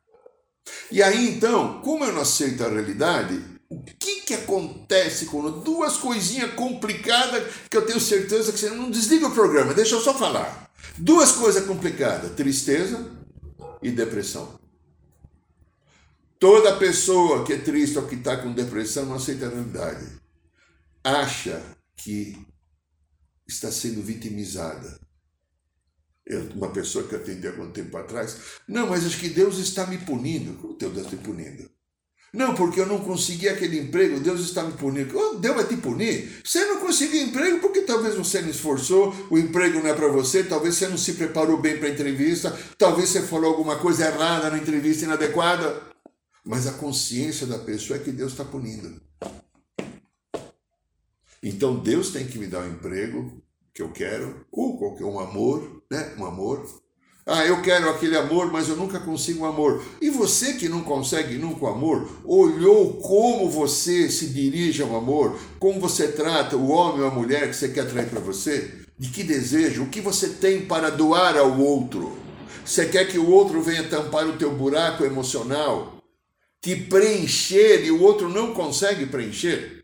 [0.90, 5.96] E aí então, como eu não aceito a realidade, o que, que acontece com duas
[5.96, 10.14] coisinhas complicadas que eu tenho certeza que você não desliga o programa, deixa eu só
[10.14, 10.70] falar.
[10.98, 13.10] Duas coisas complicadas: tristeza
[13.82, 14.60] e depressão.
[16.38, 20.06] Toda pessoa que é triste ou que está com depressão não aceita a realidade.
[21.02, 21.64] Acha
[21.96, 22.38] que
[23.48, 25.00] está sendo vitimizada.
[26.26, 28.38] Eu, uma pessoa que eu atendi há algum tempo atrás,
[28.68, 30.56] não, mas acho que Deus está me punindo.
[30.56, 31.77] Como Deus está me punindo?
[32.34, 35.18] Não, porque eu não consegui aquele emprego, Deus está me punindo.
[35.18, 36.42] Oh, Deus vai te punir?
[36.44, 40.44] Você não conseguiu emprego porque talvez você não esforçou, o emprego não é para você,
[40.44, 44.50] talvez você não se preparou bem para a entrevista, talvez você falou alguma coisa errada
[44.50, 45.82] na entrevista inadequada.
[46.46, 49.02] Mas a consciência da pessoa é que Deus está punindo.
[51.42, 53.42] Então Deus tem que me dar um emprego
[53.74, 56.16] que eu quero, ou qualquer um amor, né?
[56.18, 56.66] Um amor
[57.30, 59.84] ah, eu quero aquele amor, mas eu nunca consigo amor.
[60.00, 65.38] E você que não consegue nunca o amor, olhou como você se dirige ao amor,
[65.60, 68.76] como você trata o homem ou a mulher que você quer atrair para você?
[68.98, 69.84] De que desejo?
[69.84, 72.18] O que você tem para doar ao outro?
[72.64, 76.02] Você quer que o outro venha tampar o teu buraco emocional?
[76.62, 79.84] Te preencher e o outro não consegue preencher?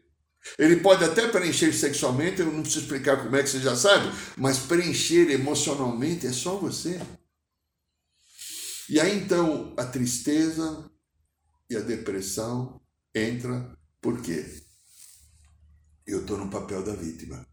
[0.57, 4.09] Ele pode até preencher sexualmente, eu não preciso explicar como é que você já sabe,
[4.37, 7.01] mas preencher emocionalmente é só você.
[8.89, 10.89] E aí então a tristeza
[11.69, 12.81] e a depressão
[13.15, 14.63] entra por quê?
[16.05, 17.45] eu estou no papel da vítima.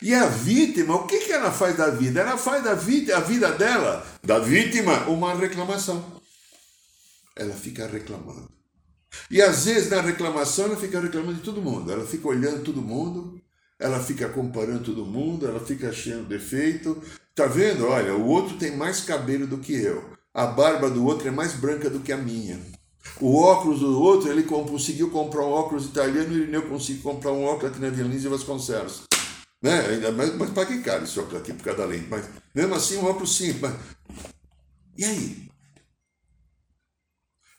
[0.00, 2.20] E a vítima, o que, que ela faz da vida?
[2.20, 6.20] Ela faz da vida, a vida dela, da vítima, uma reclamação.
[7.36, 8.50] Ela fica reclamando.
[9.30, 11.92] E às vezes na reclamação ela fica reclamando de todo mundo.
[11.92, 13.40] Ela fica olhando todo mundo,
[13.78, 17.00] ela fica comparando todo mundo, ela fica achando defeito.
[17.34, 17.86] Tá vendo?
[17.86, 20.16] Olha, o outro tem mais cabelo do que eu.
[20.34, 22.60] A barba do outro é mais branca do que a minha.
[23.20, 27.30] O óculos do outro, ele conseguiu comprar um óculos italiano e ele não conseguiu comprar
[27.30, 29.04] um óculos aqui na Avenida Vasconcelos.
[29.62, 29.80] Né?
[29.86, 32.08] Ainda mais, mas para que cara esse óculos aqui por cada lente?
[32.08, 33.60] Mas mesmo assim, um óculos simples.
[33.60, 33.80] Mas...
[34.96, 35.48] E aí?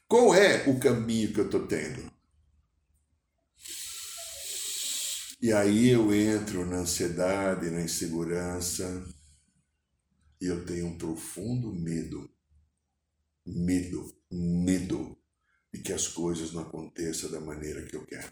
[0.06, 2.12] Qual é o caminho que eu estou tendo?
[5.42, 9.06] E aí eu entro na ansiedade, na insegurança,
[10.42, 12.30] e eu tenho um profundo medo.
[13.46, 15.18] Medo, medo
[15.74, 18.32] de que as coisas não aconteçam da maneira que eu quero.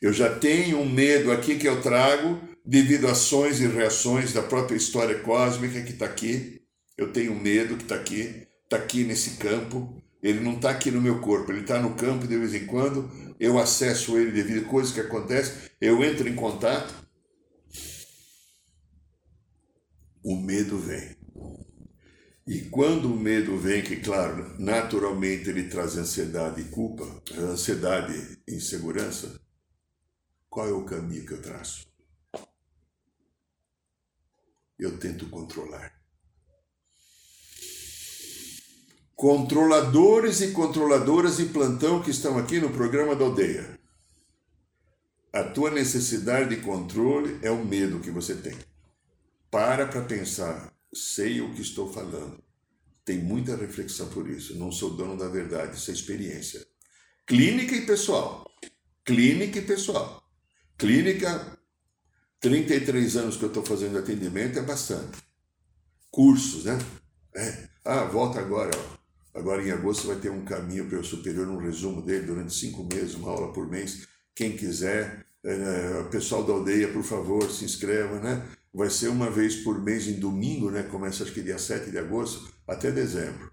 [0.00, 4.42] Eu já tenho um medo aqui que eu trago devido a ações e reações da
[4.42, 6.62] própria história cósmica que está aqui.
[6.96, 10.00] Eu tenho medo que está aqui, está aqui nesse campo.
[10.22, 13.10] Ele não está aqui no meu corpo, ele está no campo de vez em quando.
[13.40, 16.92] Eu acesso ele devido a coisas que acontecem, eu entro em contato.
[20.24, 21.16] O medo vem.
[22.48, 27.04] E quando o medo vem, que claro, naturalmente ele traz ansiedade e culpa,
[27.36, 29.38] ansiedade e insegurança,
[30.48, 31.86] qual é o caminho que eu traço?
[34.78, 35.92] Eu tento controlar.
[39.14, 43.78] Controladores e controladoras de plantão que estão aqui no programa da aldeia.
[45.34, 48.56] A tua necessidade de controle é o medo que você tem.
[49.50, 52.42] Para para pensar sei o que estou falando.
[53.04, 54.56] Tem muita reflexão por isso.
[54.56, 56.66] Não sou dono da verdade, isso é experiência.
[57.26, 58.50] Clínica e pessoal.
[59.04, 60.22] Clínica e pessoal.
[60.76, 61.58] Clínica,
[62.40, 65.18] 33 anos que eu estou fazendo atendimento é bastante.
[66.10, 66.78] Cursos, né?
[67.34, 67.68] É.
[67.84, 68.70] Ah, volta agora.
[68.76, 68.98] Ó.
[69.38, 72.82] Agora em agosto vai ter um caminho para o superior, um resumo dele durante cinco
[72.84, 74.06] meses, uma aula por mês.
[74.34, 78.46] Quem quiser, é, pessoal da aldeia, por favor, se inscreva, né?
[78.78, 80.84] Vai ser uma vez por mês em domingo, né?
[80.84, 83.50] Começa acho que dia 7 de agosto até dezembro.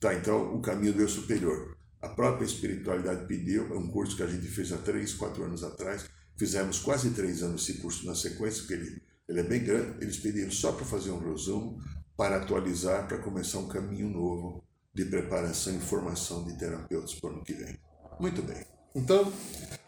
[0.00, 1.76] Tá, então o caminho do eu superior.
[2.00, 5.62] A própria espiritualidade pediu, é um curso que a gente fez há três, quatro anos
[5.62, 6.06] atrás.
[6.38, 10.02] Fizemos quase três anos esse curso na sequência, porque ele, ele é bem grande.
[10.02, 11.78] Eles pediram só para fazer um resumo,
[12.16, 17.32] para atualizar, para começar um caminho novo de preparação e formação de terapeutas para o
[17.34, 17.78] ano que vem.
[18.18, 18.64] Muito bem.
[18.94, 19.30] Então,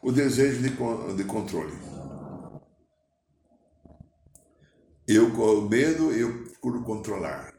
[0.03, 0.69] o desejo de,
[1.17, 1.73] de controle.
[5.09, 7.55] Eu, com o medo, eu procuro controlar.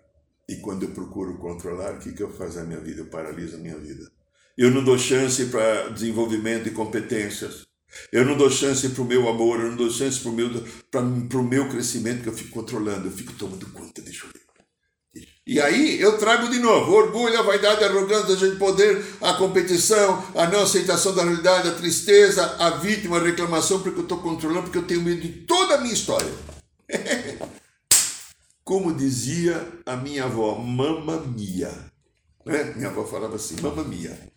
[0.50, 3.02] E quando eu procuro controlar, o que, que eu faço na minha vida?
[3.02, 4.10] Eu paraliso a minha vida.
[4.58, 7.66] Eu não dou chance para desenvolvimento de competências.
[8.12, 11.44] Eu não dou chance para o meu amor, eu não dou chance para o meu,
[11.44, 14.48] meu crescimento, que eu fico controlando, eu fico tomando conta, deixa eu ver.
[15.46, 20.22] E aí eu trago de novo orgulho, a vaidade, a arrogância, de poder, a competição,
[20.36, 24.64] a não aceitação da realidade, a tristeza, a vítima, a reclamação, porque eu estou controlando,
[24.64, 26.32] porque eu tenho medo de toda a minha história.
[28.64, 31.70] Como dizia a minha avó, mamma mia.
[32.46, 32.64] Né?
[32.76, 34.32] Minha avó falava assim, mamma mia.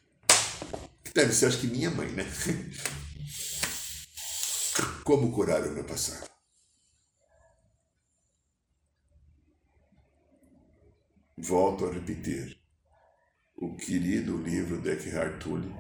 [1.15, 2.25] Deve ser, acho que minha mãe, né?
[5.05, 6.31] Como curar o meu passado?
[11.37, 12.61] Volto a repetir.
[13.57, 15.75] O querido livro de Eckhart Tolle,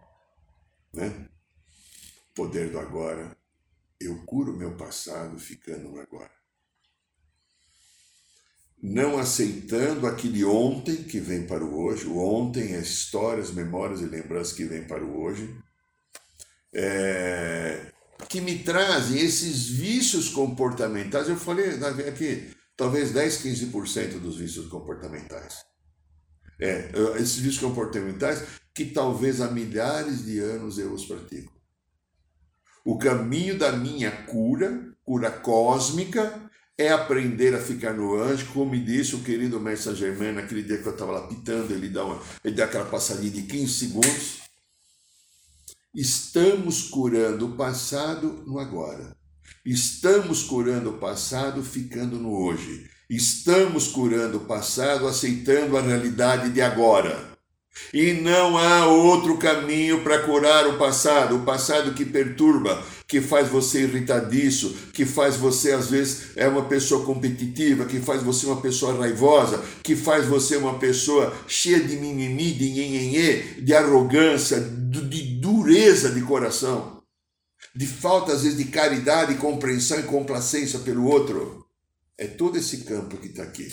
[0.92, 1.28] né?
[2.34, 3.36] Poder do Agora.
[4.00, 6.39] Eu curo meu passado ficando no agora
[8.82, 14.06] não aceitando aquele ontem que vem para o hoje, o ontem é histórias, memórias e
[14.06, 15.54] lembranças que vem para o hoje,
[16.74, 17.92] é,
[18.28, 21.28] que me trazem esses vícios comportamentais.
[21.28, 21.70] Eu falei
[22.08, 25.58] aqui, talvez 10, 15% dos vícios comportamentais.
[26.58, 28.42] É, esses vícios comportamentais
[28.74, 31.52] que talvez há milhares de anos eu os pratico.
[32.84, 36.49] O caminho da minha cura, cura cósmica,
[36.80, 40.78] é aprender a ficar no anjo, como me disse o querido mestre Germain naquele dia
[40.78, 44.40] que eu estava lá pitando, ele dá, uma, ele dá aquela passadinha de 15 segundos.
[45.94, 49.14] Estamos curando o passado no agora.
[49.62, 52.88] Estamos curando o passado ficando no hoje.
[53.10, 57.28] Estamos curando o passado aceitando a realidade de agora.
[57.92, 63.48] E não há outro caminho para curar o passado, o passado que perturba, que faz
[63.48, 68.60] você irritadiço, que faz você às vezes é uma pessoa competitiva, que faz você uma
[68.60, 75.40] pessoa raivosa, que faz você uma pessoa cheia de mimimi, de nhenhenhê, de arrogância, de
[75.40, 77.02] dureza de coração.
[77.74, 81.66] de falta às vezes de caridade, compreensão e complacência pelo outro.
[82.16, 83.68] É todo esse campo que está aqui,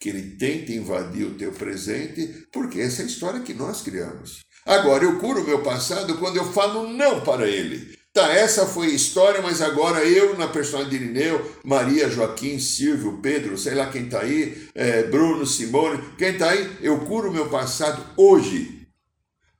[0.00, 4.44] que ele tenta invadir o teu presente, porque essa é a história que nós criamos.
[4.64, 7.95] Agora, eu curo o meu passado quando eu falo não para ele.
[8.16, 13.20] Tá, essa foi a história, mas agora eu, na personagem de Irineu, Maria, Joaquim, Silvio,
[13.20, 17.50] Pedro, sei lá quem está aí, é, Bruno, Simone, quem está aí, eu curo meu
[17.50, 18.88] passado hoje,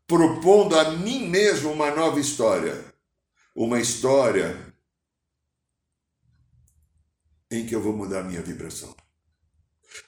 [0.06, 2.82] propondo a mim mesmo uma nova história.
[3.54, 4.74] Uma história
[7.50, 8.96] em que eu vou mudar a minha vibração.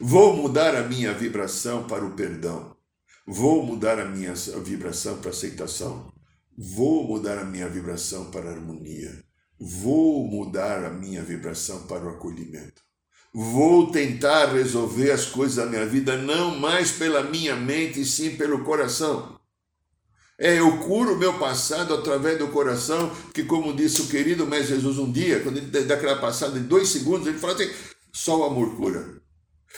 [0.01, 2.75] Vou mudar a minha vibração para o perdão.
[3.27, 6.18] Vou mudar a minha vibração para a aceitação.
[6.61, 9.23] Vou mudar a minha vibração para a harmonia.
[9.61, 12.83] Vou mudar a minha vibração para o acolhimento.
[13.33, 18.65] Vou tentar resolver as coisas da minha vida não mais pela minha mente, sim pelo
[18.65, 19.39] coração.
[20.37, 24.75] É, eu curo o meu passado através do coração, que como disse o querido Mestre
[24.75, 27.71] Jesus um dia, quando ele dá aquela passada de dois segundos, ele fala assim,
[28.13, 29.23] só o amor cura.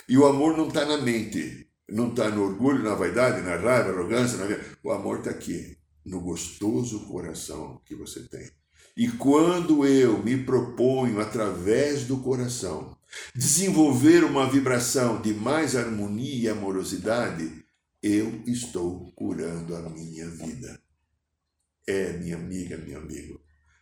[0.09, 3.91] E o amor não está na mente, não está no orgulho, na vaidade, na raiva,
[3.91, 4.39] arrogância.
[4.39, 4.57] Na...
[4.83, 8.51] O amor está aqui, no gostoso coração que você tem.
[8.97, 12.97] E quando eu me proponho, através do coração,
[13.35, 17.65] desenvolver uma vibração de mais harmonia e amorosidade,
[18.03, 20.81] eu estou curando a minha vida.
[21.87, 23.41] É, minha amiga, meu amigo,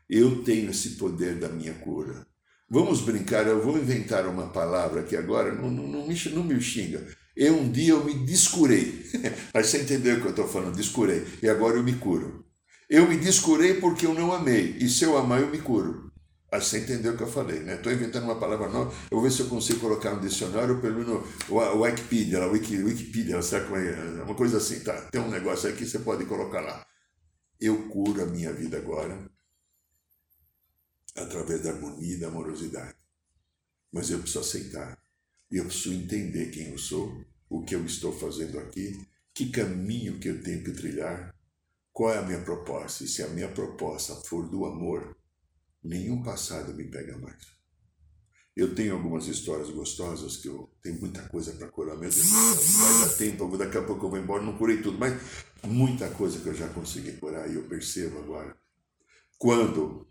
[0.08, 2.26] eu tenho esse poder da minha cura.
[2.70, 6.60] Vamos brincar, eu vou inventar uma palavra que agora não, não, não, me, não me
[6.60, 7.06] xinga.
[7.38, 9.08] Eu um dia eu me descurei.
[9.54, 11.24] Aí você entendeu o que eu estou falando, descurei.
[11.40, 12.44] E agora eu me curo.
[12.90, 14.76] Eu me descurei porque eu não amei.
[14.80, 16.10] E se eu amar, eu me curo.
[16.50, 17.76] Aí você entendeu o que eu falei, né?
[17.76, 18.90] Estou inventando uma palavra nova.
[19.08, 21.24] Eu vou ver se eu consigo colocar no dicionário pelo no
[21.80, 24.22] Wikipedia, Wiki, Wikipedia, sabe como é?
[24.24, 24.94] Uma coisa assim, tá?
[25.12, 26.84] Tem um negócio aí que você pode colocar lá.
[27.60, 29.30] Eu curo a minha vida agora
[31.14, 32.96] através da harmonia e da amorosidade.
[33.92, 34.97] Mas eu preciso aceitar.
[35.50, 38.92] Eu preciso entender quem eu sou, o que eu estou fazendo aqui,
[39.34, 41.34] que caminho que eu tenho que trilhar,
[41.92, 43.04] qual é a minha proposta.
[43.04, 45.16] E se a minha proposta for do amor,
[45.82, 47.58] nenhum passado me pega mais.
[48.54, 52.24] Eu tenho algumas histórias gostosas que eu tenho muita coisa para curar mesmo.
[52.24, 55.14] Vai dar tempo, daqui a pouco eu vou embora, não curei tudo, mas
[55.64, 58.56] muita coisa que eu já consegui curar e eu percebo agora.
[59.38, 60.08] Quando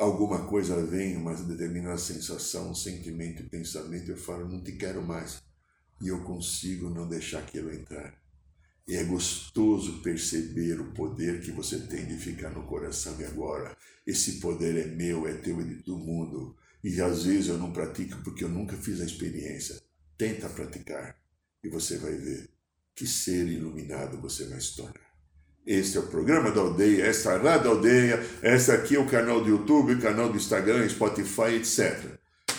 [0.00, 5.42] alguma coisa vem, uma determinada sensação, um sentimento, pensamento, eu falo, não te quero mais.
[6.00, 8.18] E eu consigo não deixar aquilo entrar.
[8.88, 13.76] E é gostoso perceber o poder que você tem de ficar no coração e agora.
[14.06, 16.56] Esse poder é meu, é teu, é de todo mundo.
[16.82, 19.80] E às vezes eu não pratico porque eu nunca fiz a experiência.
[20.16, 21.20] Tenta praticar
[21.62, 22.48] e você vai ver
[22.94, 25.09] que ser iluminado você vai se tornar.
[25.66, 29.06] Este é o programa da aldeia, esta é a Rádio Aldeia, esta aqui é o
[29.06, 31.98] canal do YouTube, canal do Instagram, Spotify, etc.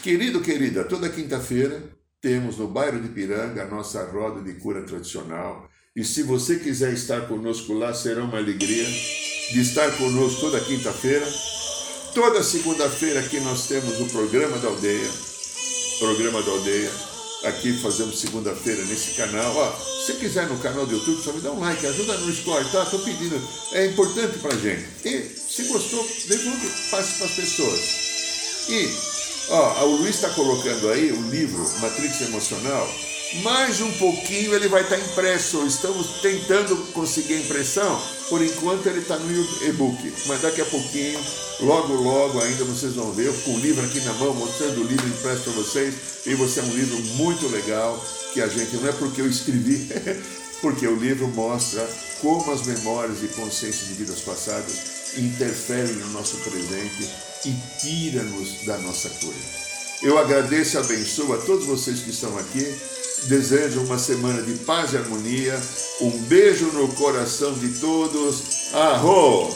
[0.04, 1.82] Querido, querida, toda quinta-feira
[2.22, 5.68] temos no bairro de Piranga a nossa roda de cura tradicional.
[5.96, 11.26] E se você quiser estar conosco lá, será uma alegria de estar conosco toda quinta-feira.
[12.14, 15.10] Toda segunda-feira aqui nós temos o programa da aldeia.
[16.00, 17.11] Programa da aldeia
[17.44, 19.56] aqui fazemos segunda-feira nesse canal.
[19.56, 19.74] Ó,
[20.06, 22.86] se quiser no canal do YouTube, só me dá um like, ajuda no score, tá?
[22.86, 23.42] Tô pedindo,
[23.74, 24.86] é importante pra gente.
[25.06, 27.80] E se gostou, divulgue, passe para as pessoas.
[28.70, 28.90] E,
[29.50, 32.88] ó, o Luiz está colocando aí o livro Matrix Emocional.
[33.44, 35.66] Mais um pouquinho ele vai estar tá impresso.
[35.66, 38.02] Estamos tentando conseguir a impressão.
[38.28, 41.20] Por enquanto ele está no e-book, mas daqui a pouquinho
[41.62, 44.84] Logo, logo ainda vocês vão ver, eu com o livro aqui na mão, mostrando o
[44.84, 45.94] livro impresso para vocês.
[46.26, 48.04] E você é um livro muito legal,
[48.34, 49.88] que a gente, não é porque eu escrevi,
[50.60, 51.88] porque o livro mostra
[52.20, 57.10] como as memórias e consciências de vidas passadas interferem no nosso presente
[57.46, 59.36] e tira-nos da nossa cura.
[60.02, 62.76] Eu agradeço e abençoo a todos vocês que estão aqui.
[63.26, 65.62] Desejo uma semana de paz e harmonia.
[66.02, 68.74] Um beijo no coração de todos.
[68.74, 69.56] Arro!